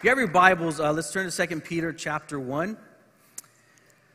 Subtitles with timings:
[0.00, 2.74] If you have your Bibles, uh, let's turn to 2 Peter chapter 1.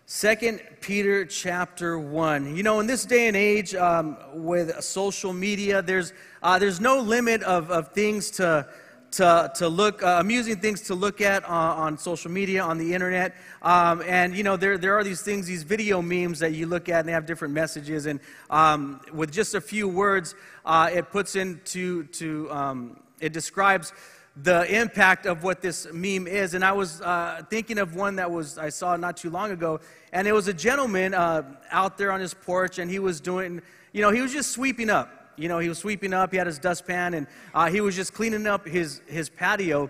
[0.08, 2.56] 2 Peter chapter 1.
[2.56, 6.12] You know, in this day and age um, with social media, there's,
[6.42, 8.68] uh, there's no limit of, of things to,
[9.12, 12.92] to, to look, uh, amusing things to look at on, on social media, on the
[12.92, 13.36] internet.
[13.62, 16.90] Um, and, you know, there, there are these things, these video memes that you look
[16.90, 18.08] at and they have different messages.
[18.08, 20.34] And um, with just a few words,
[20.66, 23.94] uh, it puts into, to, um, it describes
[24.36, 26.54] the impact of what this meme is.
[26.54, 29.80] And I was uh, thinking of one that was I saw not too long ago,
[30.12, 33.62] and it was a gentleman uh, out there on his porch, and he was doing,
[33.94, 35.10] you know, he was just sweeping up.
[35.38, 36.32] You know, he was sweeping up.
[36.32, 39.90] He had his dustpan, and uh, he was just cleaning up his his patio.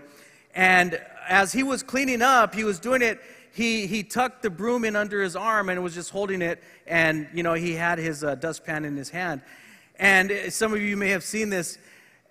[0.54, 3.20] And as he was cleaning up, he was doing it.
[3.52, 7.26] He, he tucked the broom in under his arm and was just holding it, and
[7.32, 9.42] you know he had his uh, dustpan in his hand.
[9.98, 11.78] And some of you may have seen this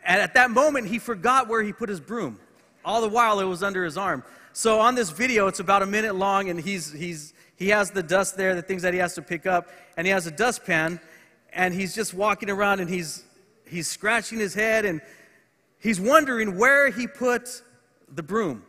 [0.05, 2.39] and at that moment, he forgot where he put his broom.
[2.83, 4.23] All the while, it was under his arm.
[4.53, 8.03] So on this video, it's about a minute long, and he's, he's, he has the
[8.03, 10.99] dust there, the things that he has to pick up, and he has a dustpan,
[11.51, 13.23] and he's just walking around and he's,
[13.67, 15.01] he's scratching his head, and
[15.79, 17.63] he's wondering where he put
[18.13, 18.63] the broom.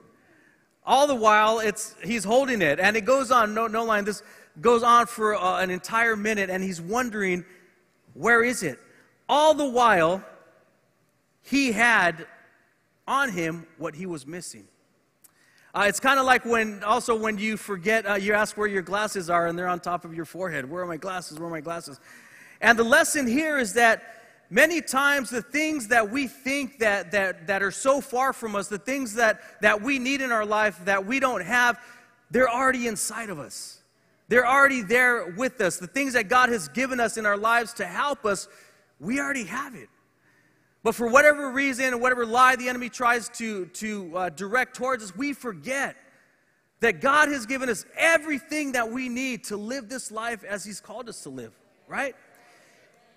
[0.85, 4.23] All the while, it's, he's holding it, and it goes on, no, no line, this
[4.61, 7.45] goes on for uh, an entire minute, and he's wondering,
[8.15, 8.79] where is it?
[9.29, 10.25] All the while,
[11.47, 12.27] he had
[13.07, 14.67] on him what he was missing.
[15.73, 18.83] Uh, it's kind of like when, also, when you forget, uh, you ask where your
[18.83, 20.69] glasses are and they're on top of your forehead.
[20.69, 21.39] Where are my glasses?
[21.39, 22.01] Where are my glasses?
[22.61, 24.03] And the lesson here is that
[24.51, 28.69] many times the things that we think that, that, that are so far from us,
[28.69, 31.79] the things that, that we need in our life that we don't have,
[32.31, 33.83] they're already inside of us.
[34.29, 35.77] They're already there with us.
[35.77, 38.49] The things that God has given us in our lives to help us,
[38.99, 39.89] we already have it.
[40.87, 45.03] But for whatever reason, and whatever lie the enemy tries to, to uh, direct towards
[45.03, 45.97] us, we forget
[46.79, 50.81] that God has given us everything that we need to live this life as He's
[50.81, 51.53] called us to live,
[51.89, 52.15] right?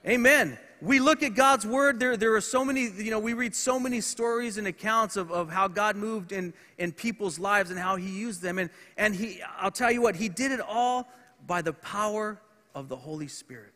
[0.03, 0.57] Amen.
[0.81, 3.79] We look at God's word, there, there are so many, you know, we read so
[3.79, 7.97] many stories and accounts of, of how God moved in, in people's lives and how
[7.97, 8.57] He used them.
[8.57, 11.07] And, and He, I'll tell you what, He did it all
[11.45, 12.41] by the power
[12.73, 13.73] of the Holy Spirit.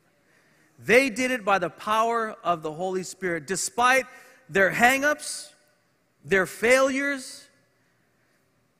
[0.79, 3.47] They did it by the power of the Holy Spirit.
[3.47, 4.06] Despite
[4.50, 5.50] their hangups,
[6.25, 7.47] their failures,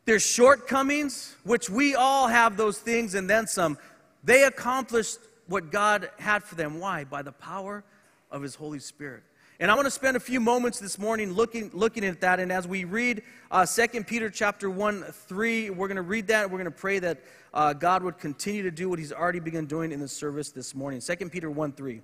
[0.06, 3.78] their shortcomings, which we all have those things and then some,
[4.24, 6.80] they accomplished what God had for them.
[6.80, 7.04] Why?
[7.04, 7.84] By the power
[8.32, 9.24] of His Holy Spirit.
[9.60, 12.40] And I want to spend a few moments this morning looking, looking at that.
[12.40, 13.22] And as we read
[13.52, 16.50] uh, 2 Peter chapter 1, 3, we're going to read that.
[16.50, 17.20] We're going to pray that
[17.54, 20.74] uh, God would continue to do what he's already begun doing in the service this
[20.74, 21.02] morning.
[21.02, 22.02] 2 Peter 1, 3.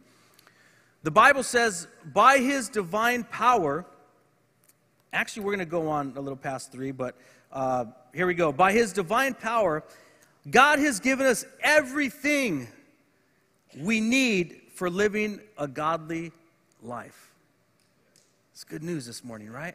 [1.02, 3.84] The Bible says, by his divine power,
[5.12, 7.16] actually, we're going to go on a little past 3, but
[7.52, 8.52] uh, here we go.
[8.52, 9.84] By his divine power,
[10.52, 12.68] God has given us everything
[13.76, 16.32] we need for living a godly
[16.84, 17.29] life.
[18.70, 19.74] Good news this morning, right?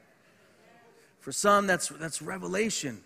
[1.19, 3.03] For some, that's, that's revelation.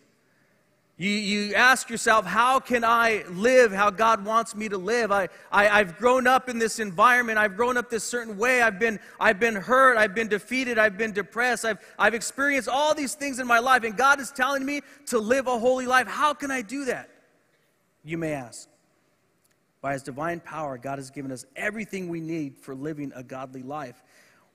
[0.99, 5.11] You, you ask yourself, how can I live how God wants me to live?
[5.11, 7.39] I, I, I've grown up in this environment.
[7.39, 8.61] I've grown up this certain way.
[8.61, 9.97] I've been, I've been hurt.
[9.97, 10.79] I've been defeated.
[10.79, 11.65] I've been depressed.
[11.65, 15.19] I've, I've experienced all these things in my life, and God is telling me to
[15.19, 16.07] live a holy life.
[16.07, 17.09] How can I do that?
[18.05, 18.69] You may ask.
[19.81, 23.63] By His divine power, God has given us everything we need for living a godly
[23.63, 24.03] life.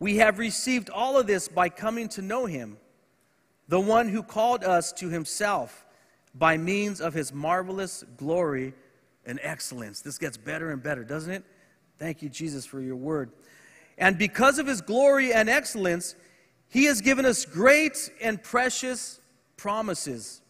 [0.04, 2.76] We have received all of this by coming to know him,
[3.70, 5.86] the one who called us to himself
[6.36, 8.74] by means of his marvelous glory
[9.26, 10.02] and excellence.
[10.02, 11.46] This gets better and better, doesn't it?
[12.00, 13.32] Thank you, Jesus, for your word.
[13.98, 16.16] And because of his glory and excellence,
[16.68, 19.22] he has given us great and precious
[19.56, 20.42] promises.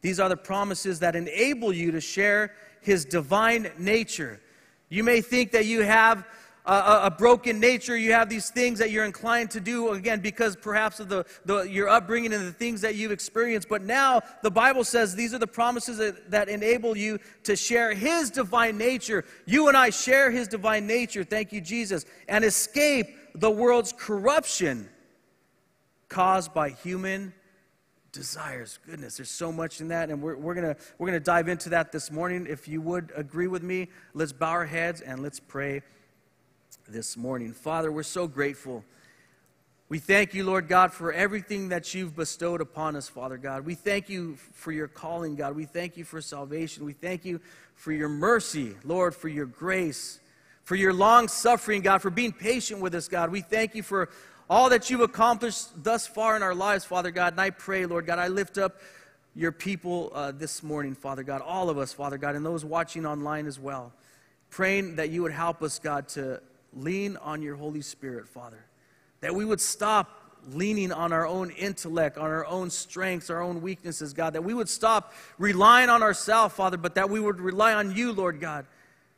[0.00, 4.40] These are the promises that enable you to share his divine nature.
[4.88, 6.26] You may think that you have
[6.68, 7.96] a, a, broken nature.
[7.96, 11.62] You have these things that you're inclined to do, again, because perhaps of the, the,
[11.62, 13.68] your upbringing and the things that you've experienced.
[13.68, 17.94] But now the Bible says these are the promises that, that enable you to share
[17.94, 19.24] His divine nature.
[19.46, 24.90] You and I share His divine nature, thank you, Jesus, and escape the world's corruption
[26.08, 27.32] caused by human
[28.12, 28.78] desires.
[28.84, 31.92] Goodness, there's so much in that, and we're, we're gonna we're gonna dive into that
[31.92, 32.46] this morning.
[32.48, 35.82] If you would agree with me, let's bow our heads and let's pray
[36.88, 37.52] this morning.
[37.52, 38.84] Father, we're so grateful.
[39.90, 43.64] We thank you, Lord God, for everything that you've bestowed upon us, Father God.
[43.64, 45.54] We thank you for your calling, God.
[45.54, 46.84] We thank you for salvation.
[46.84, 47.40] We thank you
[47.74, 50.20] for your mercy, Lord, for your grace,
[50.64, 53.30] for your long suffering, God, for being patient with us, God.
[53.30, 54.10] We thank you for
[54.48, 57.34] all that you've accomplished thus far in our lives, Father God.
[57.34, 58.80] And I pray, Lord God, I lift up
[59.34, 63.06] your people uh, this morning, Father God, all of us, Father God, and those watching
[63.06, 63.92] online as well.
[64.50, 66.40] Praying that you would help us, God, to
[66.72, 68.64] lean on your Holy Spirit, Father.
[69.20, 70.18] That we would stop
[70.52, 74.34] leaning on our own intellect, on our own strengths, our own weaknesses, God.
[74.34, 78.12] That we would stop relying on ourselves, Father, but that we would rely on you,
[78.12, 78.66] Lord God,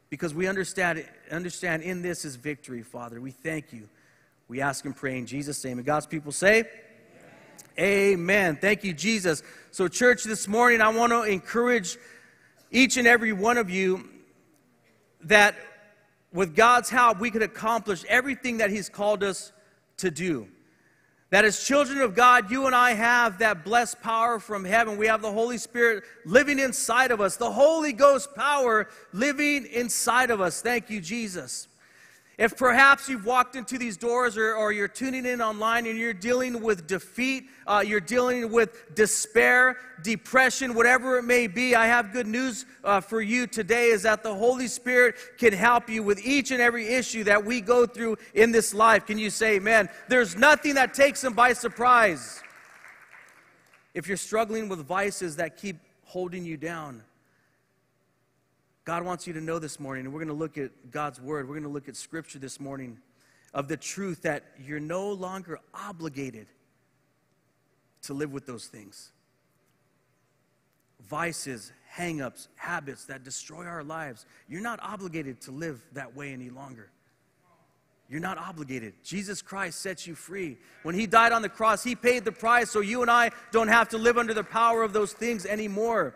[0.09, 3.21] because we understand, understand in this is victory, Father.
[3.21, 3.89] We thank you.
[4.49, 5.79] We ask and pray in Jesus' name.
[5.79, 6.65] And God's people say,
[7.79, 8.13] Amen.
[8.13, 8.59] Amen.
[8.61, 9.43] Thank you, Jesus.
[9.71, 11.97] So, church, this morning I want to encourage
[12.73, 14.09] each and every one of you
[15.23, 15.55] that
[16.33, 19.53] with God's help, we could accomplish everything that He's called us
[19.99, 20.49] to do.
[21.31, 24.99] That as children of God, you and I have that blessed power from heaven.
[24.99, 30.31] We have the Holy Spirit living inside of us, the Holy Ghost power living inside
[30.33, 30.61] of us.
[30.61, 31.69] Thank you, Jesus.
[32.41, 36.15] If perhaps you've walked into these doors or, or you're tuning in online and you're
[36.15, 42.15] dealing with defeat, uh, you're dealing with despair, depression, whatever it may be, I have
[42.15, 46.19] good news uh, for you today is that the Holy Spirit can help you with
[46.25, 49.05] each and every issue that we go through in this life.
[49.05, 52.43] Can you say, man, there's nothing that takes him by surprise?
[53.93, 55.77] If you're struggling with vices that keep
[56.07, 57.03] holding you down,
[58.85, 61.47] God wants you to know this morning, and we're going to look at God's Word,
[61.47, 62.99] we're going to look at Scripture this morning
[63.53, 66.47] of the truth that you're no longer obligated
[68.03, 69.13] to live with those things.
[71.09, 74.25] Vices, hang-ups, habits that destroy our lives.
[74.49, 76.91] You're not obligated to live that way any longer.
[78.09, 78.95] You're not obligated.
[79.05, 80.59] Jesus Christ sets you free.
[80.83, 83.69] When He died on the cross, He paid the price so you and I don't
[83.69, 86.15] have to live under the power of those things anymore.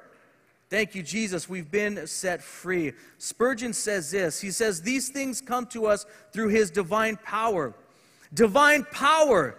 [0.70, 1.48] Thank you, Jesus.
[1.48, 2.92] We've been set free.
[3.18, 7.74] Spurgeon says this He says, These things come to us through His divine power.
[8.32, 9.56] Divine power.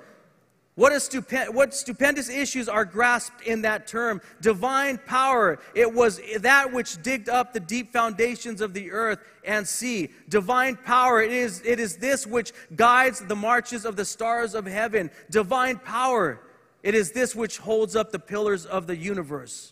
[0.76, 4.22] What, a stupend- what stupendous issues are grasped in that term.
[4.42, 5.60] Divine power.
[5.74, 10.10] It was that which digged up the deep foundations of the earth and sea.
[10.28, 11.22] Divine power.
[11.22, 15.12] It is, it is this which guides the marches of the stars of heaven.
[15.30, 16.42] Divine power.
[16.84, 19.72] It is this which holds up the pillars of the universe.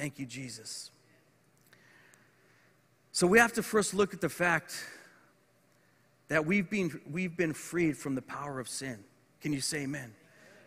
[0.00, 0.90] Thank you, Jesus.
[3.12, 4.82] So we have to first look at the fact
[6.28, 9.04] that we've been, we've been freed from the power of sin.
[9.42, 10.14] Can you say amen?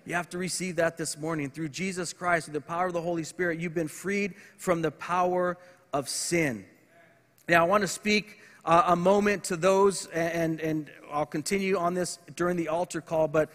[0.05, 1.49] You have to receive that this morning.
[1.49, 4.91] Through Jesus Christ, through the power of the Holy Spirit, you've been freed from the
[4.91, 5.57] power
[5.93, 6.63] of sin.
[7.49, 11.95] Now, I want to speak uh, a moment to those, and, and I'll continue on
[11.95, 13.49] this during the altar call, but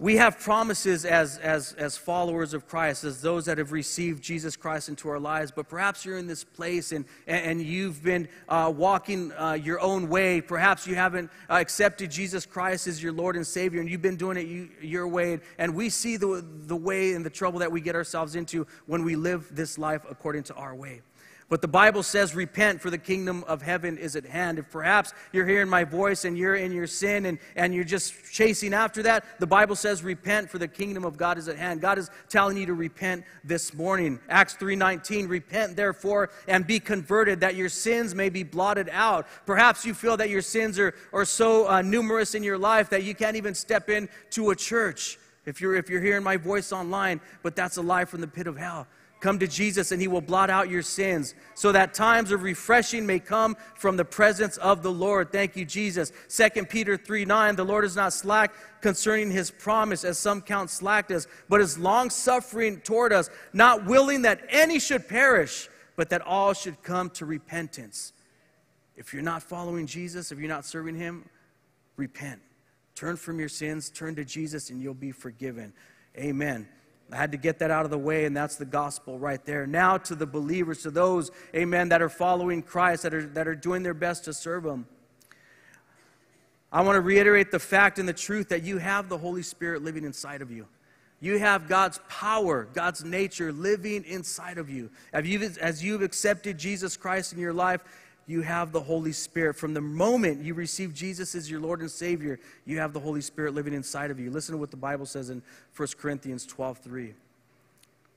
[0.00, 4.56] we have promises as, as, as followers of Christ, as those that have received Jesus
[4.56, 5.52] Christ into our lives.
[5.54, 10.08] But perhaps you're in this place and, and you've been uh, walking uh, your own
[10.08, 10.40] way.
[10.40, 14.16] Perhaps you haven't uh, accepted Jesus Christ as your Lord and Savior, and you've been
[14.16, 15.38] doing it you, your way.
[15.58, 19.04] And we see the, the way and the trouble that we get ourselves into when
[19.04, 21.02] we live this life according to our way.
[21.50, 24.60] But the Bible says, repent, for the kingdom of heaven is at hand.
[24.60, 28.14] If perhaps you're hearing my voice and you're in your sin and, and you're just
[28.32, 31.80] chasing after that, the Bible says, repent, for the kingdom of God is at hand.
[31.80, 34.20] God is telling you to repent this morning.
[34.28, 39.26] Acts 3.19, repent therefore and be converted, that your sins may be blotted out.
[39.44, 43.02] Perhaps you feel that your sins are, are so uh, numerous in your life that
[43.02, 45.18] you can't even step into a church.
[45.46, 48.46] If you're, if you're hearing my voice online, but that's a lie from the pit
[48.46, 48.86] of hell.
[49.20, 53.04] Come to Jesus and he will blot out your sins so that times of refreshing
[53.04, 55.30] may come from the presence of the Lord.
[55.30, 56.10] Thank you, Jesus.
[56.28, 60.70] 2 Peter 3 9, the Lord is not slack concerning his promise, as some count
[60.70, 66.22] slackness, but is long suffering toward us, not willing that any should perish, but that
[66.22, 68.14] all should come to repentance.
[68.96, 71.28] If you're not following Jesus, if you're not serving him,
[71.96, 72.40] repent.
[72.94, 75.74] Turn from your sins, turn to Jesus, and you'll be forgiven.
[76.16, 76.66] Amen.
[77.12, 79.66] I had to get that out of the way, and that's the gospel right there.
[79.66, 83.54] Now, to the believers, to those, amen, that are following Christ, that are, that are
[83.54, 84.86] doing their best to serve Him.
[86.72, 89.82] I want to reiterate the fact and the truth that you have the Holy Spirit
[89.82, 90.66] living inside of you.
[91.20, 94.90] You have God's power, God's nature living inside of you.
[95.12, 97.82] As you've accepted Jesus Christ in your life,
[98.30, 99.56] you have the Holy Spirit.
[99.56, 103.20] From the moment you receive Jesus as your Lord and Savior, you have the Holy
[103.20, 104.30] Spirit living inside of you.
[104.30, 105.42] Listen to what the Bible says in
[105.76, 107.14] 1 Corinthians 12 3.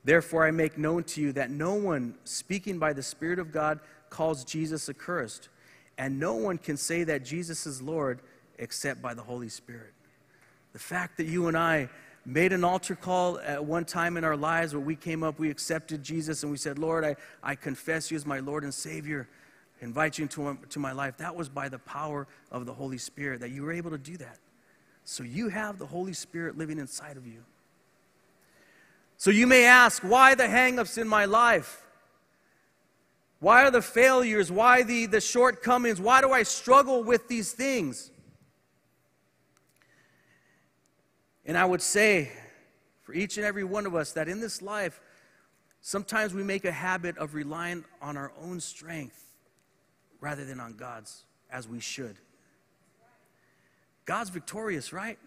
[0.04, 3.80] Therefore, I make known to you that no one speaking by the Spirit of God
[4.08, 5.48] calls Jesus accursed,
[5.98, 8.20] and no one can say that Jesus is Lord
[8.58, 9.94] except by the Holy Spirit.
[10.74, 11.88] The fact that you and I
[12.24, 15.50] made an altar call at one time in our lives where we came up, we
[15.50, 19.28] accepted Jesus, and we said, Lord, I, I confess you as my Lord and Savior
[19.84, 22.98] invite you into, um, to my life, that was by the power of the Holy
[22.98, 24.38] Spirit that you were able to do that.
[25.04, 27.44] So you have the Holy Spirit living inside of you.
[29.18, 31.82] So you may ask, why the hangups in my life?
[33.40, 34.50] Why are the failures?
[34.50, 36.00] Why the, the shortcomings?
[36.00, 38.10] Why do I struggle with these things?
[41.44, 42.32] And I would say
[43.02, 44.98] for each and every one of us that in this life,
[45.82, 49.24] sometimes we make a habit of relying on our own strength
[50.24, 52.16] rather than on God's, as we should.
[54.06, 55.18] God's victorious, right?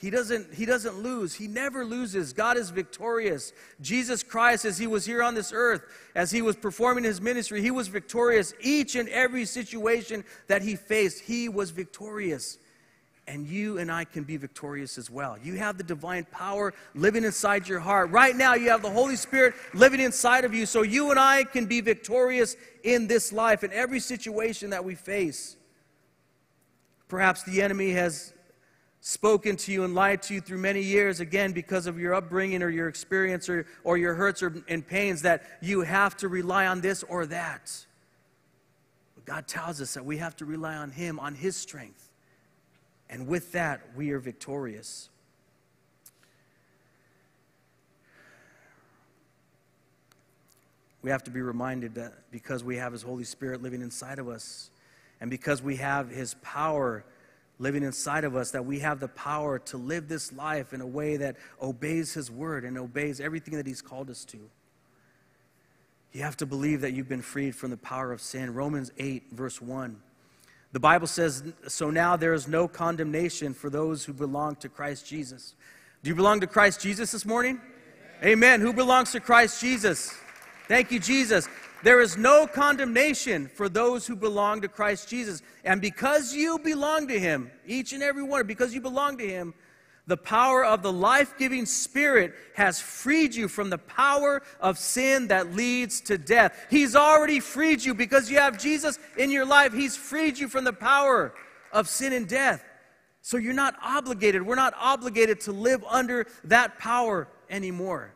[0.00, 1.34] He doesn't, he doesn't lose.
[1.34, 2.32] He never loses.
[2.32, 3.52] God is victorious.
[3.80, 5.82] Jesus Christ, as he was here on this earth,
[6.16, 8.52] as he was performing his ministry, he was victorious.
[8.60, 12.58] Each and every situation that he faced, he was victorious.
[13.26, 15.38] And you and I can be victorious as well.
[15.42, 18.10] You have the divine power living inside your heart.
[18.10, 21.44] Right now, you have the Holy Spirit living inside of you, so you and I
[21.44, 25.56] can be victorious in this life, in every situation that we face.
[27.08, 28.34] Perhaps the enemy has
[29.00, 32.62] spoken to you and lied to you through many years, again, because of your upbringing
[32.62, 36.66] or your experience or, or your hurts or, and pains, that you have to rely
[36.66, 37.70] on this or that.
[39.14, 42.03] But God tells us that we have to rely on Him, on His strength.
[43.14, 45.08] And with that, we are victorious.
[51.00, 54.28] We have to be reminded that because we have His Holy Spirit living inside of
[54.28, 54.68] us,
[55.20, 57.04] and because we have His power
[57.60, 60.86] living inside of us, that we have the power to live this life in a
[60.86, 64.38] way that obeys His word and obeys everything that He's called us to.
[66.12, 68.54] You have to believe that you've been freed from the power of sin.
[68.54, 70.00] Romans 8, verse 1.
[70.74, 75.06] The Bible says, So now there is no condemnation for those who belong to Christ
[75.06, 75.54] Jesus.
[76.02, 77.60] Do you belong to Christ Jesus this morning?
[78.18, 78.32] Amen.
[78.32, 78.60] Amen.
[78.60, 80.12] Who belongs to Christ Jesus?
[80.66, 81.48] Thank you, Jesus.
[81.84, 85.42] There is no condemnation for those who belong to Christ Jesus.
[85.64, 89.54] And because you belong to Him, each and every one, because you belong to Him,
[90.06, 95.28] the power of the life giving Spirit has freed you from the power of sin
[95.28, 96.66] that leads to death.
[96.70, 99.72] He's already freed you because you have Jesus in your life.
[99.72, 101.34] He's freed you from the power
[101.72, 102.62] of sin and death.
[103.22, 104.42] So you're not obligated.
[104.42, 108.13] We're not obligated to live under that power anymore.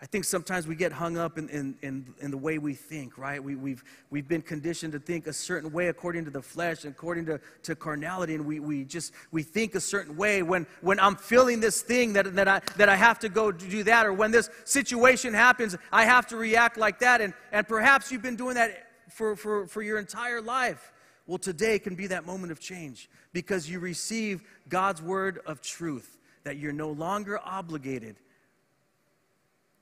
[0.00, 3.18] I think sometimes we get hung up in, in, in, in, the way we think,
[3.18, 3.42] right?
[3.42, 7.26] We, we've, we've been conditioned to think a certain way according to the flesh, according
[7.26, 10.42] to, to carnality, and we, we just we think a certain way.
[10.42, 13.82] When, when I'm feeling this thing that, that, I, that I have to go do
[13.84, 17.20] that, or when this situation happens, I have to react like that.
[17.20, 20.92] And, and perhaps you've been doing that for, for, for your entire life.
[21.26, 26.18] Well, today can be that moment of change because you receive God's word of truth,
[26.44, 28.14] that you're no longer obligated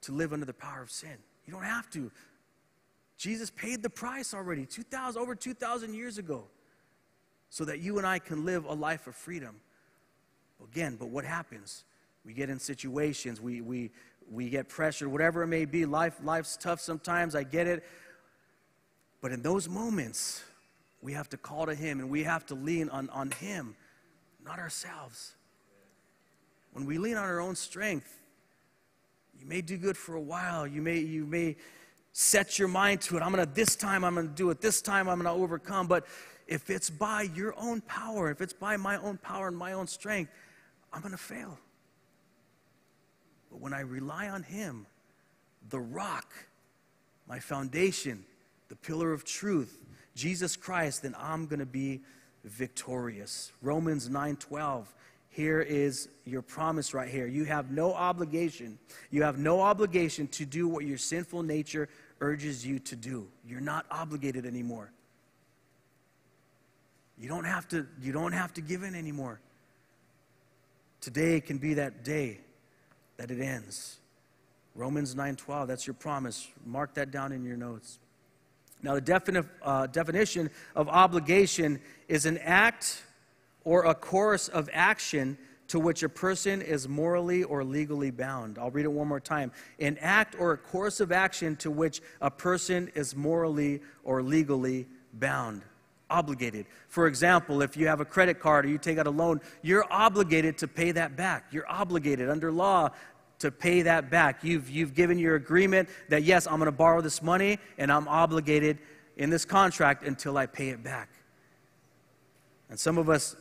[0.06, 1.16] to live under the power of sin.
[1.46, 2.10] You don't have to.
[3.18, 6.44] Jesus paid the price already, 2000 over 2000 years ago,
[7.50, 9.56] so that you and I can live a life of freedom.
[10.62, 11.84] Again, but what happens?
[12.24, 13.90] We get in situations, we we
[14.30, 15.86] we get pressured, whatever it may be.
[15.86, 17.84] Life life's tough sometimes, I get it.
[19.20, 20.42] But in those moments,
[21.02, 23.76] we have to call to him and we have to lean on, on him,
[24.44, 25.34] not ourselves.
[26.72, 28.20] When we lean on our own strength,
[29.40, 30.66] you may do good for a while.
[30.66, 31.56] You may, you may
[32.12, 33.22] set your mind to it.
[33.22, 34.60] I'm going to, this time I'm going to do it.
[34.60, 35.86] This time I'm going to overcome.
[35.86, 36.06] But
[36.46, 39.86] if it's by your own power, if it's by my own power and my own
[39.86, 40.30] strength,
[40.92, 41.58] I'm going to fail.
[43.50, 44.86] But when I rely on Him,
[45.68, 46.32] the rock,
[47.28, 48.24] my foundation,
[48.68, 49.78] the pillar of truth,
[50.14, 52.00] Jesus Christ, then I'm going to be
[52.44, 53.52] victorious.
[53.60, 54.86] Romans 9:12
[55.36, 57.26] here is your promise right here.
[57.26, 58.78] You have no obligation.
[59.10, 61.90] You have no obligation to do what your sinful nature
[62.22, 63.28] urges you to do.
[63.46, 64.90] You're not obligated anymore.
[67.18, 69.38] You don't have to, you don't have to give in anymore.
[71.02, 72.40] Today can be that day
[73.18, 73.98] that it ends.
[74.74, 76.48] Romans 9:12, that's your promise.
[76.64, 77.98] Mark that down in your notes.
[78.82, 83.02] Now, the defini- uh, definition of obligation is an act
[83.66, 88.58] or a course of action to which a person is morally or legally bound.
[88.58, 89.50] I'll read it one more time.
[89.80, 94.86] An act or a course of action to which a person is morally or legally
[95.14, 95.62] bound.
[96.08, 96.66] Obligated.
[96.86, 99.84] For example, if you have a credit card or you take out a loan, you're
[99.92, 101.46] obligated to pay that back.
[101.50, 102.90] You're obligated under law
[103.40, 104.44] to pay that back.
[104.44, 108.06] You've, you've given your agreement that, yes, I'm going to borrow this money and I'm
[108.06, 108.78] obligated
[109.16, 111.08] in this contract until I pay it back.
[112.70, 113.34] And some of us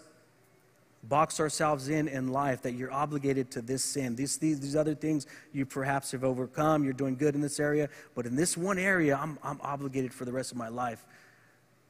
[1.10, 4.16] box ourselves in in life that you're obligated to this sin.
[4.16, 7.90] These, these, these other things you perhaps have overcome, you're doing good in this area,
[8.16, 11.06] but in this one area, I'm, I'm obligated for the rest of my life.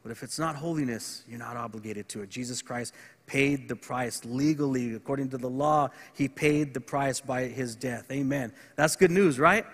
[0.04, 2.30] But if it's not holiness, you're not obligated to it.
[2.30, 2.94] Jesus Christ
[3.26, 5.90] paid the price legally, according to the law.
[6.14, 8.12] He paid the price by his death.
[8.12, 8.54] Amen.
[8.76, 9.66] That's good news, right?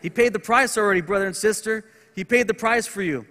[0.00, 1.84] He paid the price already, brother and sister.
[2.14, 3.26] He paid the price for you.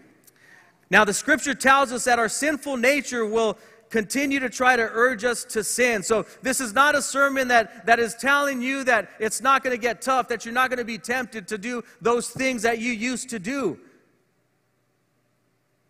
[0.91, 3.57] Now, the scripture tells us that our sinful nature will
[3.89, 6.04] continue to try to urge us to sin.
[6.04, 9.75] So, this is not a sermon that, that is telling you that it's not going
[9.75, 12.80] to get tough, that you're not going to be tempted to do those things that
[12.80, 13.80] you used to do.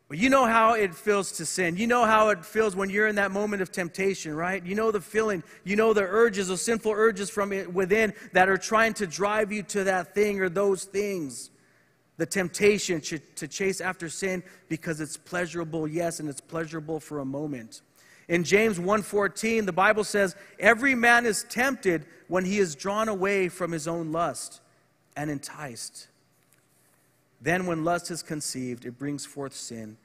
[0.08, 1.78] But you know how it feels to sin.
[1.78, 4.64] You know how it feels when you're in that moment of temptation, right?
[4.64, 5.44] You know the feeling.
[5.64, 9.64] You know the urges, the sinful urges from within that are trying to drive you
[9.64, 11.50] to that thing or those things.
[12.18, 17.26] The temptation to, chase after sin because it's pleasurable, yes, and it's pleasurable for a
[17.26, 17.82] moment.
[18.28, 23.50] In James 1:14, the Bible says, "Every man is tempted when he is drawn away
[23.50, 24.62] from his own lust
[25.16, 26.08] and enticed."
[27.42, 29.98] Then, when lust is conceived, it brings forth sin,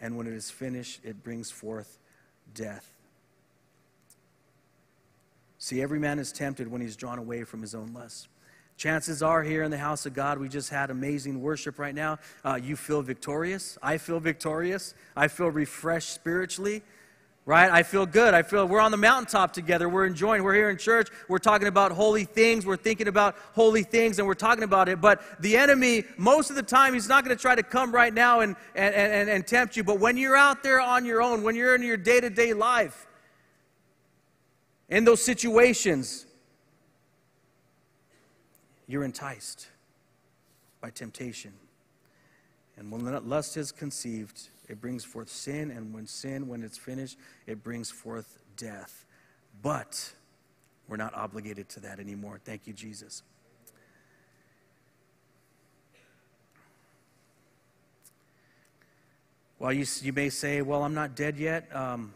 [0.00, 1.98] and when it is finished, it brings forth
[2.54, 2.94] death.
[5.58, 8.28] See, every man is tempted when he's drawn away from his own lust.
[8.80, 12.18] Chances are, here in the house of God, we just had amazing worship right now.
[12.42, 13.76] Uh, you feel victorious.
[13.82, 14.94] I feel victorious.
[15.14, 16.82] I feel refreshed spiritually
[17.46, 17.70] right?
[17.70, 18.32] I feel good.
[18.32, 19.88] I feel we're on the mountaintop together.
[19.88, 20.44] We're enjoying.
[20.44, 21.08] We're here in church.
[21.26, 22.64] We're talking about holy things.
[22.64, 25.00] We're thinking about holy things and we're talking about it.
[25.00, 28.14] But the enemy, most of the time, he's not going to try to come right
[28.14, 29.82] now and, and, and, and tempt you.
[29.82, 32.52] But when you're out there on your own, when you're in your day to day
[32.52, 33.08] life,
[34.88, 36.26] in those situations,
[38.90, 39.68] you're enticed
[40.80, 41.52] by temptation.
[42.76, 47.18] And when lust is conceived, it brings forth sin, and when sin, when it's finished,
[47.46, 49.04] it brings forth death.
[49.62, 50.12] But
[50.88, 52.40] we're not obligated to that anymore.
[52.44, 53.22] Thank you, Jesus.
[59.58, 61.68] Well, you, you may say, Well, I'm not dead yet.
[61.76, 62.14] Um,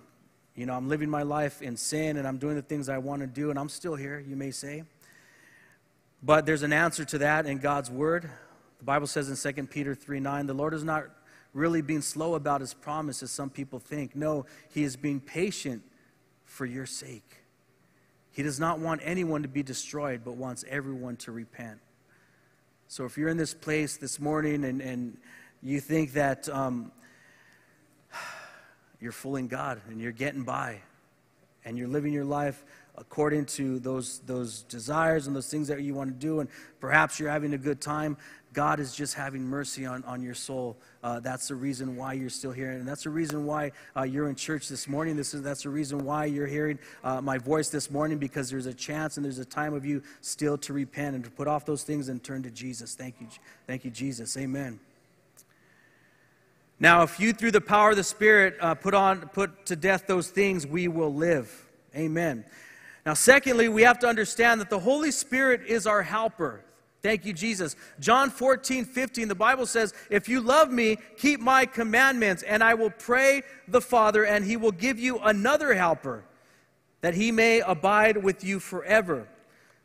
[0.57, 3.21] you know, I'm living my life in sin and I'm doing the things I want
[3.21, 4.85] to do, and I'm still here, you may say.
[6.25, 8.31] But there's an answer to that in God's Word.
[8.79, 11.05] The Bible says in 2 Peter 3 9, the Lord is not
[11.53, 14.17] really being slow about his promise as some people think.
[14.17, 15.83] No, he is being patient
[16.45, 17.43] for your sake.
[18.33, 21.79] He does not want anyone to be destroyed, but wants everyone to repent.
[22.89, 25.19] So if you're in this place this morning and, and
[25.63, 26.91] you think that um,
[29.01, 30.81] you're fooling God and you're getting by
[31.67, 32.65] and you're living your life
[32.97, 36.49] according to those, those desires and those things that you want to do, and
[36.81, 38.17] perhaps you're having a good time,
[38.55, 40.77] God is just having mercy on, on your soul.
[41.03, 42.71] Uh, that's the reason why you're still here.
[42.71, 45.17] And that's the reason why uh, you're in church this morning.
[45.17, 48.67] This is, that's the reason why you're hearing uh, my voice this morning because there's
[48.67, 51.67] a chance and there's a time of you still to repent and to put off
[51.67, 52.95] those things and turn to Jesus.
[52.95, 53.27] Thank you.
[53.67, 54.37] Thank you, Jesus.
[54.37, 54.79] Amen.
[56.79, 60.07] Now, if you, through the power of the Spirit, uh, put, on, put to death
[60.07, 61.67] those things, we will live.
[61.97, 62.45] Amen.
[63.07, 66.65] Now, secondly, we have to understand that the Holy Spirit is our helper.
[67.03, 67.77] Thank you, Jesus.
[68.01, 72.73] John 14, 15, the Bible says, If you love me, keep my commandments, and I
[72.73, 76.25] will pray the Father, and he will give you another helper,
[77.03, 79.29] that he may abide with you forever.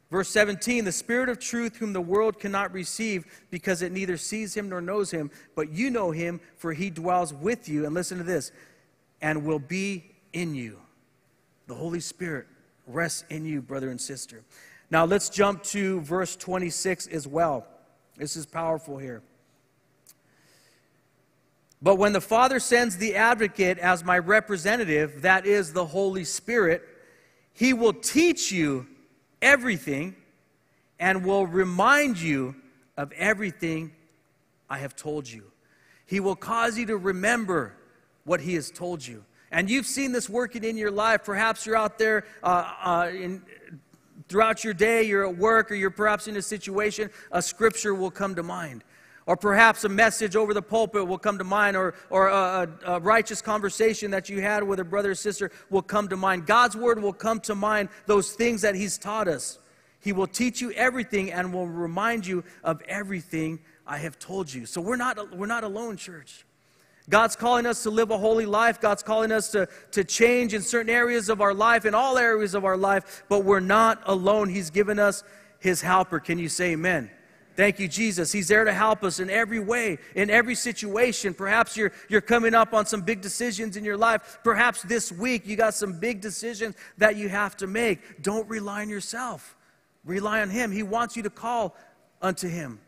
[0.10, 4.56] Verse 17, the Spirit of truth, whom the world cannot receive, because it neither sees
[4.56, 7.86] him nor knows him, but you know him, for he dwells with you.
[7.86, 8.54] And listen to this,
[9.22, 10.80] and will be in you.
[11.68, 12.48] The Holy Spirit
[12.90, 14.44] rests in you, brother and sister.
[14.92, 17.66] Now let's jump to verse 26 as well.
[18.18, 19.22] This is powerful here.
[21.82, 26.84] But when the Father sends the advocate as my representative, that is the Holy Spirit,
[27.54, 28.88] he will teach you
[29.42, 30.16] everything
[31.00, 32.56] and will remind you
[32.98, 33.94] of everything
[34.70, 35.44] I have told you.
[36.06, 37.74] He will cause you to remember
[38.26, 39.24] what he has told you.
[39.52, 41.24] And you've seen this working in your life.
[41.24, 43.42] Perhaps you're out there uh, uh, in,
[44.28, 48.12] throughout your day, you're at work, or you're perhaps in a situation, a scripture will
[48.12, 48.84] come to mind.
[49.26, 53.00] Or perhaps a message over the pulpit will come to mind, or, or a, a,
[53.00, 56.48] righteous conversation that you had with a brother or sister will come to mind.
[56.48, 59.60] God's word will come to mind, those things that He's taught us.
[60.00, 64.66] He will teach you everything and will remind you of everything I have told you.
[64.66, 66.46] So we're not, we're not alone, church.
[67.10, 68.80] God's calling us to live a holy life.
[68.80, 72.54] God's calling us to, to change in certain areas of our life, in all areas
[72.54, 74.48] of our life, but we're not alone.
[74.48, 75.24] He's given us
[75.60, 76.20] His helper.
[76.20, 77.10] Can you say amen?
[77.56, 78.32] Thank you, Jesus.
[78.32, 81.34] He's there to help us in every way, in every situation.
[81.34, 84.40] Perhaps you're, you're coming up on some big decisions in your life.
[84.44, 88.22] Perhaps this week you got some big decisions that you have to make.
[88.22, 89.58] Don't rely on yourself,
[90.06, 90.72] rely on Him.
[90.72, 91.76] He wants you to call
[92.22, 92.80] unto Him.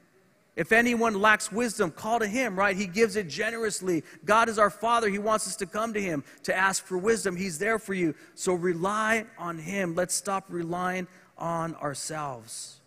[0.56, 2.76] If anyone lacks wisdom, call to him, right?
[2.76, 4.04] He gives it generously.
[4.26, 5.08] God is our Father.
[5.08, 7.38] He wants us to come to him to ask for wisdom.
[7.38, 8.14] He's there for you.
[8.36, 9.96] So rely on him.
[9.96, 12.82] Let's stop relying on ourselves.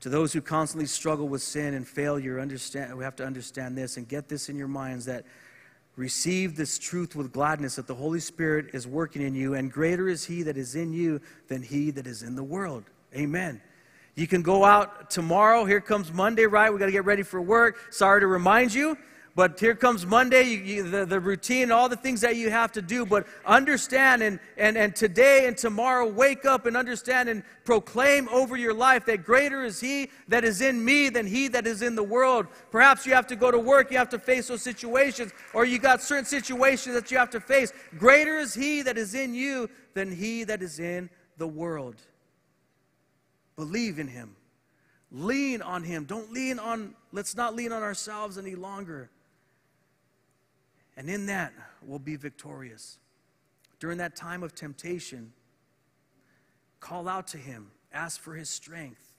[0.00, 3.98] To those who constantly struggle with sin and failure, understand, we have to understand this
[3.98, 5.24] and get this in your minds that
[5.96, 10.08] receive this truth with gladness that the Holy Spirit is working in you, and greater
[10.08, 12.84] is He that is in you than He that is in the world.
[13.14, 13.60] Amen.
[14.14, 15.64] You can go out tomorrow.
[15.64, 16.72] Here comes Monday, right?
[16.72, 17.92] We got to get ready for work.
[17.92, 18.96] Sorry to remind you.
[19.34, 22.70] But here comes Monday, you, you, the, the routine, all the things that you have
[22.72, 23.06] to do.
[23.06, 28.58] But understand and, and, and today and tomorrow, wake up and understand and proclaim over
[28.58, 31.94] your life that greater is He that is in me than He that is in
[31.94, 32.46] the world.
[32.70, 35.78] Perhaps you have to go to work, you have to face those situations, or you
[35.78, 37.72] got certain situations that you have to face.
[37.98, 41.96] Greater is He that is in you than He that is in the world.
[43.56, 44.36] Believe in Him.
[45.10, 46.04] Lean on Him.
[46.04, 49.10] Don't lean on, let's not lean on ourselves any longer.
[50.96, 52.98] And in that, we'll be victorious.
[53.80, 55.32] During that time of temptation,
[56.80, 59.12] call out to Him, ask for His strength,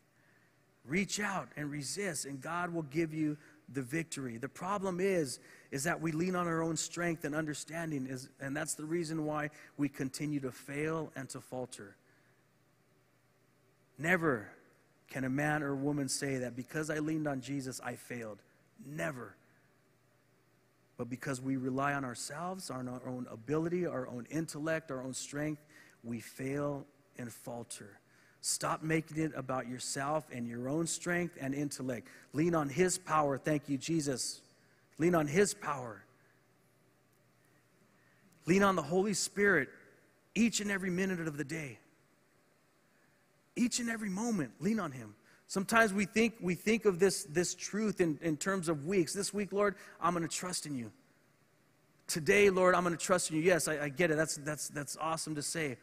[0.87, 3.37] reach out and resist, and God will give you
[3.73, 4.37] the victory.
[4.37, 5.39] The problem is,
[5.71, 9.25] is that we lean on our own strength and understanding, is, and that's the reason
[9.25, 11.95] why we continue to fail and to falter.
[13.97, 14.49] Never
[15.09, 18.39] can a man or woman say that because I leaned on Jesus, I failed.
[18.85, 19.35] Never.
[20.97, 25.13] But because we rely on ourselves, on our own ability, our own intellect, our own
[25.13, 25.61] strength,
[26.03, 26.85] we fail
[27.17, 27.99] and falter.
[28.41, 32.07] Stop making it about yourself and your own strength and intellect.
[32.33, 33.37] Lean on His power.
[33.37, 34.41] Thank you, Jesus.
[34.97, 36.03] Lean on His power.
[38.45, 39.69] Lean on the Holy Spirit
[40.35, 41.79] each and every minute of the day.
[43.55, 45.15] Each and every moment, lean on Him.
[45.47, 49.13] Sometimes we think, we think of this, this truth in, in terms of weeks.
[49.13, 50.91] This week, Lord, I'm going to trust in you.
[52.07, 53.43] Today, Lord, I'm going to trust in you.
[53.43, 54.17] Yes, I, I get it.
[54.17, 55.77] That's, that's, that's awesome to say.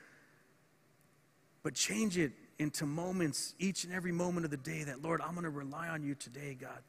[1.62, 5.32] But change it into moments, each and every moment of the day, that, Lord, I'm
[5.32, 6.80] going to rely on you today, God.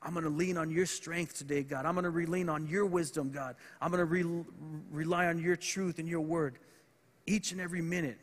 [0.00, 1.84] I'm going to lean on your strength today, God.
[1.84, 3.56] I'm going to lean on your wisdom, God.
[3.80, 4.44] I'm going to re-
[4.90, 6.58] rely on your truth and your word
[7.26, 8.18] each and every minute.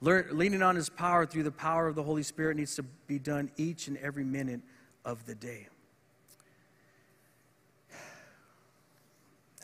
[0.00, 3.18] Learn, leaning on his power through the power of the Holy Spirit needs to be
[3.18, 4.60] done each and every minute
[5.04, 5.66] of the day.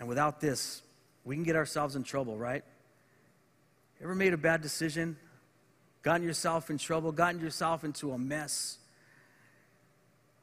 [0.01, 0.83] And without this,
[1.25, 2.65] we can get ourselves in trouble, right?
[4.03, 5.17] Ever made a bad decision?
[6.03, 7.13] Gotten yourself in trouble?
[7.13, 8.79] Gotten yourself into a mess?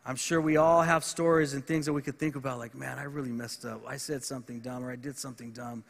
[0.05, 2.97] I'm sure we all have stories and things that we could think about, like, man,
[2.97, 3.81] I really messed up.
[3.85, 5.83] I said something dumb or I did something dumb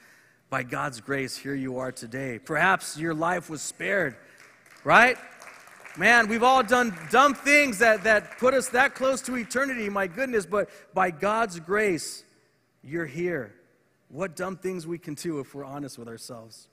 [0.52, 2.38] by God's grace, here you are today.
[2.38, 4.18] Perhaps your life was spared,
[4.84, 5.18] right?
[5.98, 10.08] Man, we've all done dumb things that, that put us that close to eternity, my
[10.08, 12.26] goodness, but by God's grace,
[12.84, 13.56] you're here.
[14.10, 16.68] What dumb things we can do if we're honest with ourselves.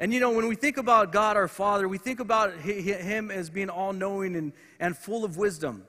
[0.00, 3.50] And you know, when we think about God our Father, we think about Him as
[3.50, 5.84] being all knowing and, and full of wisdom.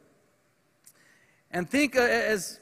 [1.50, 2.60] And think uh, as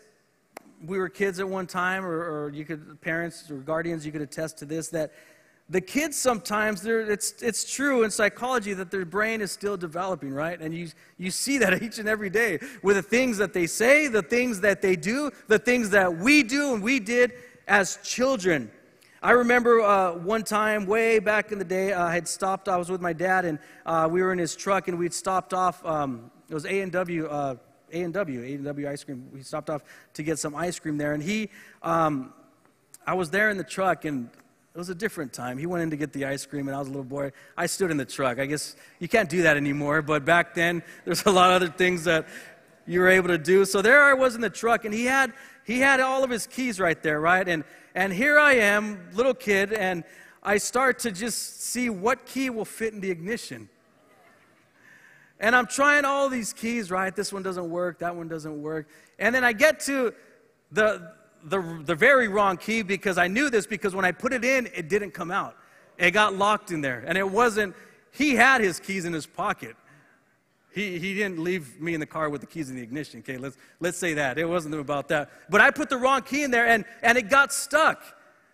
[0.86, 4.22] we were kids at one time, or, or you could, parents or guardians, you could
[4.22, 5.12] attest to this, that
[5.70, 10.60] the kids sometimes, it's, it's true in psychology that their brain is still developing, right?
[10.60, 14.08] And you, you see that each and every day with the things that they say,
[14.08, 17.34] the things that they do, the things that we do and we did
[17.68, 18.72] as children.
[19.22, 22.70] I remember uh, one time, way back in the day, I had stopped.
[22.70, 25.54] I was with my dad, and uh, we were in his truck, and we'd stopped
[25.56, 25.84] off.
[25.84, 27.56] Um, it was A and W uh,
[27.92, 29.30] a&W, A&W ice cream.
[29.34, 31.50] We stopped off to get some ice cream there, and he,
[31.82, 32.34] um,
[33.06, 34.30] I was there in the truck, and
[34.74, 35.58] it was a different time.
[35.58, 37.32] He went in to get the ice cream, and I was a little boy.
[37.58, 38.40] I stood in the truck.
[38.40, 41.72] I guess you can't do that anymore, but back then, there's a lot of other
[41.72, 42.28] things that
[42.86, 43.66] you were able to do.
[43.66, 45.34] So there I was in the truck, and he had
[45.66, 47.48] he had all of his keys right there, right?
[47.48, 47.64] And
[47.96, 50.04] and here I am, little kid, and
[50.44, 53.70] I start to just see what key will fit in the ignition.
[55.40, 57.16] And I'm trying all these keys, right?
[57.16, 58.88] This one doesn't work, that one doesn't work.
[59.20, 60.14] And then I get to
[60.72, 64.44] the, the, the very wrong key because I knew this because when I put it
[64.44, 65.56] in, it didn't come out.
[65.98, 67.04] It got locked in there.
[67.06, 67.76] And it wasn't,
[68.12, 69.76] he had his keys in his pocket.
[70.74, 73.38] He, he didn't leave me in the car with the keys in the ignition, okay?
[73.38, 74.38] Let's, let's say that.
[74.38, 75.32] It wasn't about that.
[75.50, 78.04] But I put the wrong key in there and, and it got stuck.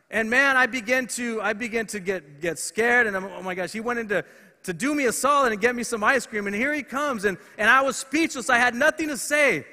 [0.09, 3.07] And man, I began to, I began to get, get scared.
[3.07, 4.23] And I'm, oh my gosh, he went into
[4.63, 6.47] to do me a solid and get me some ice cream.
[6.47, 7.25] And here he comes.
[7.25, 8.49] And, and I was speechless.
[8.49, 9.65] I had nothing to say.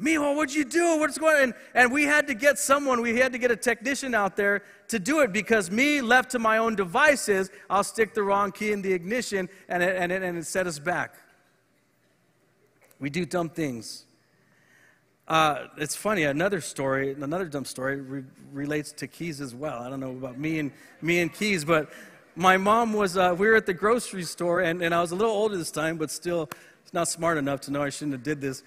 [0.00, 0.98] Mimo, what'd you do?
[0.98, 1.42] What's going on?
[1.42, 4.62] And, and we had to get someone, we had to get a technician out there
[4.88, 8.72] to do it because me, left to my own devices, I'll stick the wrong key
[8.72, 11.16] in the ignition and it, and it, and it set us back.
[12.98, 14.06] We do dumb things.
[15.28, 19.80] Uh, it's funny, another story, another dumb story re- relates to keys as well.
[19.82, 21.90] I don't know about me and, me and keys, but
[22.36, 25.16] my mom was, uh, we were at the grocery store, and, and I was a
[25.16, 26.48] little older this time, but still
[26.92, 28.62] not smart enough to know I shouldn't have did this.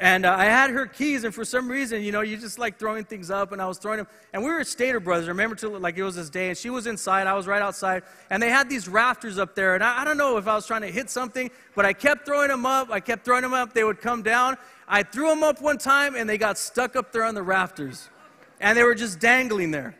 [0.00, 2.80] And uh, I had her keys, and for some reason, you know, you just like
[2.80, 4.08] throwing things up, and I was throwing them.
[4.32, 5.26] And we were at Stater Brothers.
[5.26, 7.28] I remember till like it was this day, and she was inside.
[7.28, 9.76] I was right outside, and they had these rafters up there.
[9.76, 12.26] And I, I don't know if I was trying to hit something, but I kept
[12.26, 12.90] throwing them up.
[12.90, 13.72] I kept throwing them up.
[13.72, 14.56] They would come down.
[14.88, 18.10] I threw them up one time, and they got stuck up there on the rafters,
[18.58, 19.94] and they were just dangling there.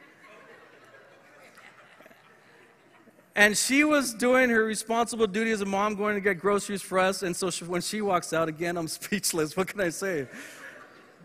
[3.37, 7.01] And she was doing her responsible duty as a mom, going to get groceries for
[7.01, 7.23] us.
[7.23, 9.57] And so she, when she walks out, again, I'm speechless.
[9.57, 10.29] What can I say?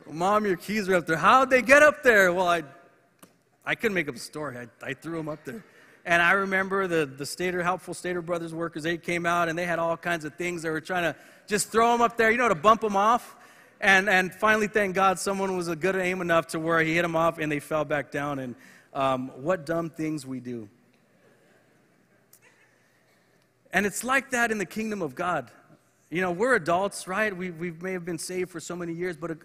[0.10, 1.18] Mom, your keys are up there.
[1.18, 2.34] How'd they get up there?
[2.34, 2.64] Well, I,
[3.64, 4.58] I couldn't make up a story.
[4.58, 5.64] I, I threw them up there.
[6.04, 9.66] And I remember the, the Stater, helpful Stater Brothers workers, they came out and they
[9.66, 10.64] had all kinds of things.
[10.64, 13.36] They were trying to just throw them up there, you know, to bump them off.
[13.80, 17.04] And, and finally, thank God, someone was a good aim enough to where he hit
[17.04, 18.40] them off and they fell back down.
[18.40, 18.56] And
[18.94, 20.68] um, what dumb things we do.
[23.72, 25.52] And it's like that in the kingdom of God.
[26.10, 27.36] You know, we're adults, right?
[27.36, 29.36] We, we may have been saved for so many years, but uh,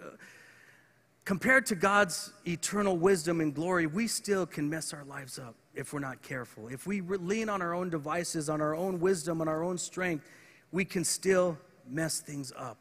[1.24, 5.92] compared to God's eternal wisdom and glory, we still can mess our lives up if
[5.92, 6.68] we're not careful.
[6.68, 10.26] If we lean on our own devices, on our own wisdom, on our own strength,
[10.72, 11.58] we can still
[11.88, 12.78] mess things up.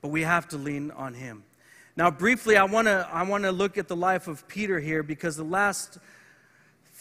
[0.00, 1.42] But we have to lean on Him.
[1.96, 5.36] Now, briefly, I want to I wanna look at the life of Peter here because
[5.36, 5.98] the last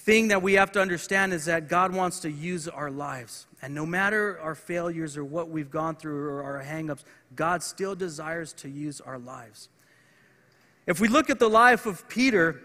[0.05, 3.47] thing that we have to understand is that God wants to use our lives.
[3.63, 7.03] And no matter our failures or what we've gone through or our hangups,
[7.35, 9.67] God still desires to use our lives.
[10.85, 12.61] If we look at the life of Peter,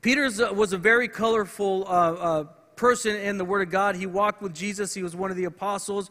[0.00, 2.44] Peter was a very colorful uh, uh,
[2.76, 3.94] person in the Word of God.
[3.94, 6.10] He walked with Jesus, he was one of the apostles.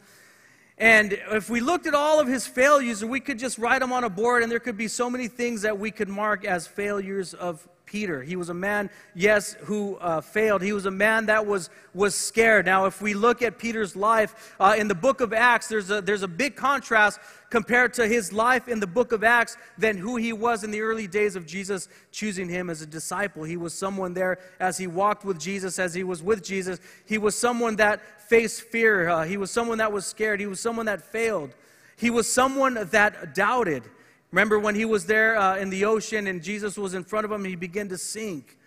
[0.78, 4.04] And if we looked at all of his failures, we could just write them on
[4.04, 7.34] a board, and there could be so many things that we could mark as failures
[7.34, 8.24] of Peter.
[8.24, 10.64] He was a man, yes, who uh, failed.
[10.64, 12.66] He was a man that was, was scared.
[12.66, 16.02] Now, if we look at Peter's life uh, in the book of Acts, there's a,
[16.02, 17.20] there's a big contrast
[17.52, 20.82] compared to his life in the book of Acts than who he was in the
[20.82, 23.44] early days of Jesus choosing him as a disciple.
[23.44, 26.80] He was someone there as he walked with Jesus, as he was with Jesus.
[27.06, 29.08] He was someone that faced fear.
[29.08, 30.40] Uh, he was someone that was scared.
[30.40, 31.54] He was someone that failed.
[31.96, 33.84] He was someone that doubted.
[34.34, 37.32] Remember when he was there uh, in the ocean and Jesus was in front of
[37.32, 38.58] him, he began to sink.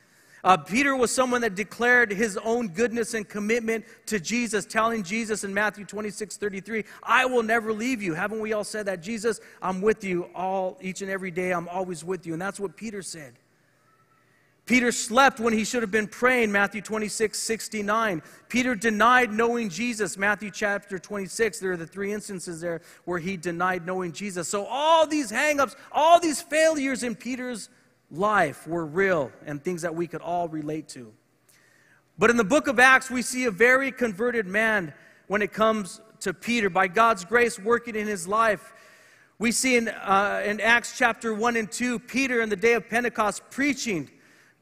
[0.44, 5.42] Uh, Peter was someone that declared his own goodness and commitment to Jesus, telling Jesus
[5.42, 8.14] in Matthew 26 33, I will never leave you.
[8.14, 9.02] Haven't we all said that?
[9.02, 11.50] Jesus, I'm with you all, each and every day.
[11.50, 12.32] I'm always with you.
[12.32, 13.34] And that's what Peter said.
[14.66, 18.20] Peter slept when he should have been praying, Matthew 26, 69.
[18.48, 21.60] Peter denied knowing Jesus, Matthew chapter 26.
[21.60, 24.48] There are the three instances there where he denied knowing Jesus.
[24.48, 27.68] So all these hangups, all these failures in Peter's
[28.10, 31.12] life were real and things that we could all relate to.
[32.18, 34.92] But in the book of Acts, we see a very converted man
[35.28, 36.68] when it comes to Peter.
[36.68, 38.72] By God's grace working in his life,
[39.38, 42.88] we see in, uh, in Acts chapter 1 and 2, Peter in the day of
[42.88, 44.10] Pentecost preaching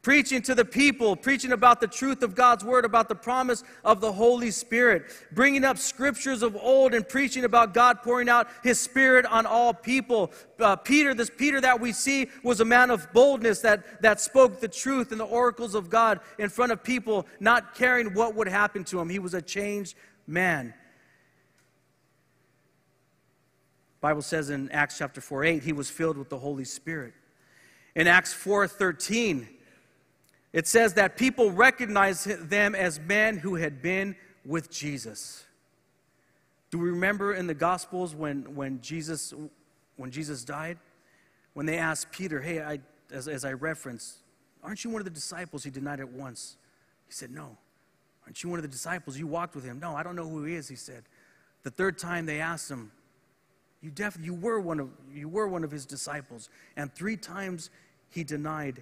[0.05, 4.01] preaching to the people, preaching about the truth of God's word, about the promise of
[4.01, 8.79] the Holy Spirit, bringing up scriptures of old and preaching about God pouring out his
[8.79, 10.31] spirit on all people.
[10.59, 14.59] Uh, Peter, this Peter that we see, was a man of boldness that, that spoke
[14.59, 18.47] the truth and the oracles of God in front of people, not caring what would
[18.47, 19.09] happen to him.
[19.09, 20.75] He was a changed man.
[24.01, 27.15] Bible says in Acts chapter 4 8, he was filled with the Holy Spirit.
[27.95, 29.47] In Acts 4 13,
[30.55, 34.15] it says that people recognized them as men who had been
[34.45, 35.43] with Jesus.
[36.71, 39.33] Do we remember in the Gospels when, when, Jesus,
[39.97, 40.77] when Jesus died?
[41.55, 42.79] When they asked Peter, hey, I,
[43.11, 44.19] as, as I referenced,
[44.63, 45.61] aren't you one of the disciples?
[45.65, 46.55] He denied it once.
[47.05, 47.57] He said, no.
[48.25, 49.19] Aren't you one of the disciples?
[49.19, 49.77] You walked with him.
[49.81, 51.03] No, I don't know who he is, he said.
[51.63, 52.93] The third time they asked him,
[53.81, 56.49] you, def- you, were one of, you were one of his disciples.
[56.77, 57.71] And three times
[58.09, 58.81] he denied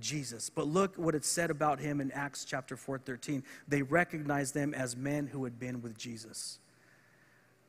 [0.00, 0.50] Jesus.
[0.50, 3.42] But look what it said about him in Acts chapter 4:13.
[3.66, 6.58] They recognized them as men who had been with Jesus.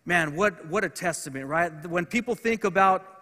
[0.06, 1.86] Man, what, what a testament, right?
[1.86, 3.20] When people think about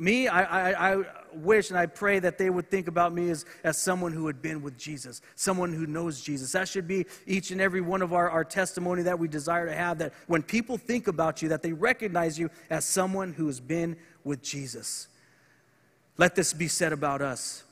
[0.00, 3.44] me, I, I, I, wish and I pray that they would think about me as,
[3.62, 6.52] as someone who had been with Jesus, someone who knows Jesus.
[6.52, 9.74] That should be each and every one of our, our testimony that we desire to
[9.74, 13.60] have, that when people think about you, that they recognize you as someone who has
[13.60, 15.06] been with Jesus.
[16.16, 17.62] Let this be said about us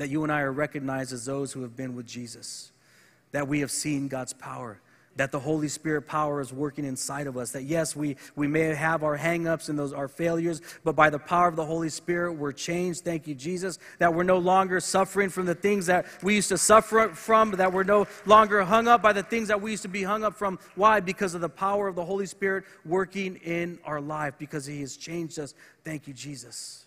[0.00, 2.72] that you and I are recognized as those who have been with Jesus,
[3.32, 4.80] that we have seen God's power,
[5.16, 7.52] that the Holy Spirit power is working inside of us.
[7.52, 11.18] That yes, we, we may have our hangups and those our failures, but by the
[11.18, 13.04] power of the Holy Spirit, we're changed.
[13.04, 13.78] Thank you, Jesus.
[13.98, 17.70] That we're no longer suffering from the things that we used to suffer from, that
[17.70, 20.34] we're no longer hung up by the things that we used to be hung up
[20.34, 20.58] from.
[20.76, 21.00] Why?
[21.00, 24.96] Because of the power of the Holy Spirit working in our life, because He has
[24.96, 25.52] changed us.
[25.84, 26.86] Thank you, Jesus.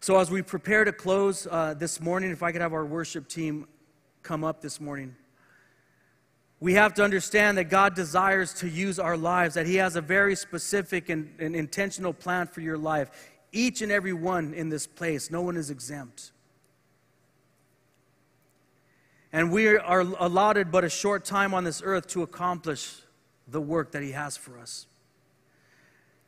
[0.00, 3.28] So, as we prepare to close uh, this morning, if I could have our worship
[3.28, 3.66] team
[4.22, 5.16] come up this morning.
[6.60, 10.00] We have to understand that God desires to use our lives, that He has a
[10.00, 13.10] very specific and, and intentional plan for your life.
[13.52, 16.32] Each and every one in this place, no one is exempt.
[19.32, 22.96] And we are allotted but a short time on this earth to accomplish
[23.46, 24.86] the work that He has for us.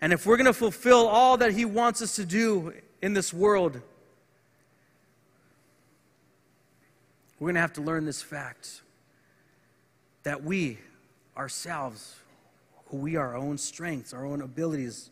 [0.01, 3.33] And if we're going to fulfill all that He wants us to do in this
[3.33, 3.81] world,
[7.39, 8.83] we're going to have to learn this fact
[10.23, 10.79] that we
[11.37, 12.17] ourselves,
[12.87, 15.11] who we are, our own strengths, our own abilities,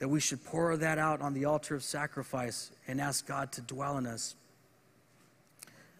[0.00, 3.60] that we should pour that out on the altar of sacrifice and ask God to
[3.60, 4.34] dwell in us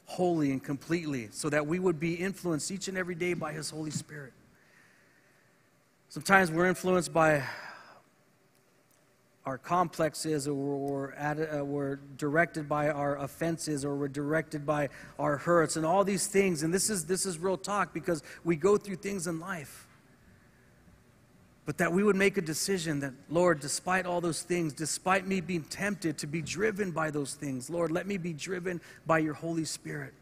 [0.07, 3.71] wholly and completely so that we would be influenced each and every day by His
[3.71, 4.33] Holy Spirit.
[6.09, 7.43] Sometimes we're influenced by
[9.47, 15.37] our complexes or we're, uh, we're directed by our offenses or we're directed by our
[15.37, 16.63] hurts and all these things.
[16.63, 19.87] And this is this is real talk because we go through things in life
[21.67, 25.41] but that we would make a decision that lord despite all those things despite me
[25.41, 29.35] being tempted to be driven by those things lord let me be driven by your
[29.35, 30.13] holy spirit.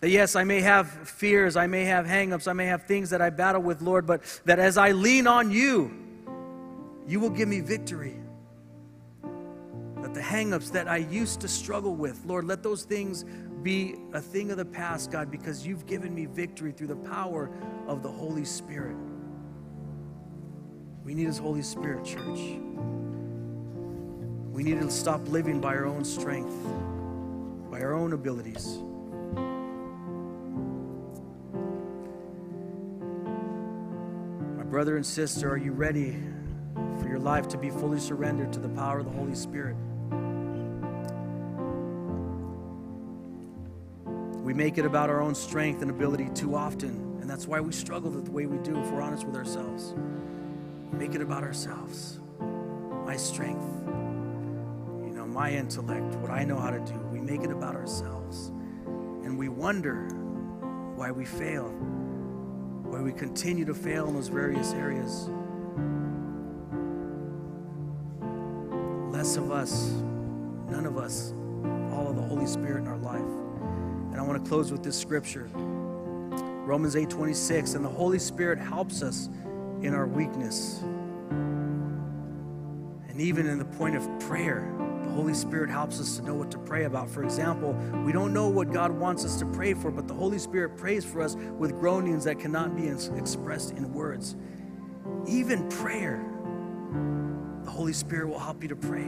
[0.00, 3.20] That yes i may have fears i may have hangups i may have things that
[3.20, 6.09] i battle with lord but that as i lean on you
[7.10, 8.14] you will give me victory.
[10.00, 13.24] That the hangups that I used to struggle with, Lord, let those things
[13.64, 17.50] be a thing of the past, God, because you've given me victory through the power
[17.88, 18.96] of the Holy Spirit.
[21.04, 22.38] We need His Holy Spirit, church.
[24.52, 26.54] We need to stop living by our own strength,
[27.72, 28.78] by our own abilities.
[34.56, 36.16] My brother and sister, are you ready?
[37.20, 39.76] Your life to be fully surrendered to the power of the Holy Spirit.
[44.42, 47.72] We make it about our own strength and ability too often, and that's why we
[47.72, 49.94] struggle the way we do if we're honest with ourselves.
[50.92, 52.20] Make it about ourselves.
[53.04, 53.68] My strength,
[55.04, 56.98] you know, my intellect, what I know how to do.
[57.12, 58.48] We make it about ourselves.
[59.24, 60.08] And we wonder
[60.96, 65.28] why we fail, why we continue to fail in those various areas.
[69.20, 69.90] Less of us,
[70.70, 71.34] none of us,
[71.92, 73.20] all of the Holy Spirit in our life.
[73.20, 75.46] And I want to close with this scripture.
[76.64, 79.28] Romans 8 26, and the Holy Spirit helps us
[79.82, 80.78] in our weakness.
[83.10, 86.50] And even in the point of prayer, the Holy Spirit helps us to know what
[86.52, 87.10] to pray about.
[87.10, 87.74] For example,
[88.06, 91.04] we don't know what God wants us to pray for, but the Holy Spirit prays
[91.04, 94.34] for us with groanings that cannot be expressed in words.
[95.26, 96.24] Even prayer
[97.70, 99.06] Holy Spirit will help you to pray.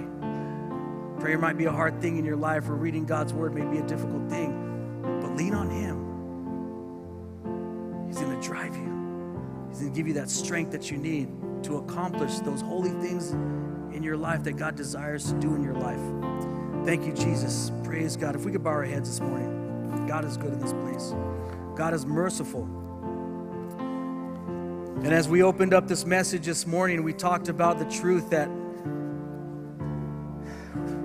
[1.20, 3.78] Prayer might be a hard thing in your life, or reading God's word may be
[3.78, 5.98] a difficult thing, but lean on Him.
[8.06, 11.28] He's going to drive you, He's going to give you that strength that you need
[11.64, 13.32] to accomplish those holy things
[13.94, 16.00] in your life that God desires to do in your life.
[16.84, 17.70] Thank you, Jesus.
[17.84, 18.34] Praise God.
[18.34, 21.14] If we could bow our heads this morning, God is good in this place,
[21.76, 22.81] God is merciful.
[25.02, 28.48] And as we opened up this message this morning, we talked about the truth that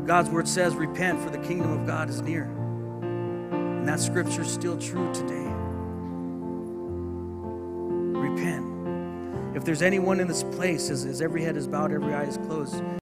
[0.06, 2.44] God's word says, repent, for the kingdom of God is near.
[2.44, 5.48] And that scripture is still true today.
[8.20, 9.58] Repent.
[9.58, 12.38] If there's anyone in this place, as, as every head is bowed, every eye is
[12.38, 12.76] closed,